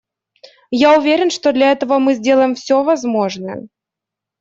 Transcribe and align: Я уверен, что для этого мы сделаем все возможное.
Я 0.71 0.97
уверен, 0.97 1.29
что 1.29 1.53
для 1.53 1.71
этого 1.73 1.99
мы 1.99 2.15
сделаем 2.15 2.55
все 2.55 2.81
возможное. 2.83 3.67